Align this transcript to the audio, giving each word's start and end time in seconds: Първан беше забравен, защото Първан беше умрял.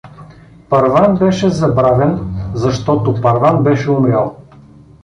Първан 0.69 1.15
беше 1.17 1.49
забравен, 1.49 2.33
защото 2.53 3.21
Първан 3.21 3.63
беше 3.63 3.91
умрял. 3.91 4.37